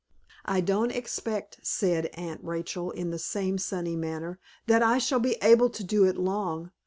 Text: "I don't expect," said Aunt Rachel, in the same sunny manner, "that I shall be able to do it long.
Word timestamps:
"I 0.45 0.61
don't 0.61 0.89
expect," 0.89 1.59
said 1.61 2.07
Aunt 2.15 2.43
Rachel, 2.43 2.89
in 2.89 3.11
the 3.11 3.19
same 3.19 3.59
sunny 3.59 3.95
manner, 3.95 4.39
"that 4.65 4.81
I 4.81 4.97
shall 4.97 5.19
be 5.19 5.37
able 5.43 5.69
to 5.69 5.83
do 5.83 6.05
it 6.05 6.17
long. 6.17 6.71